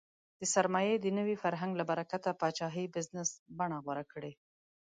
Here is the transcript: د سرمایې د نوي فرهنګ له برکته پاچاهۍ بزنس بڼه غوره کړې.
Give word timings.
د 0.39 0.41
سرمایې 0.55 0.95
د 0.99 1.07
نوي 1.17 1.35
فرهنګ 1.43 1.71
له 1.79 1.83
برکته 1.91 2.31
پاچاهۍ 2.39 2.85
بزنس 2.95 3.29
بڼه 3.57 3.77
غوره 3.83 4.05
کړې. 4.13 4.33